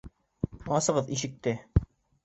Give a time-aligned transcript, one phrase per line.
[0.79, 1.57] Асығыҙ ишекте!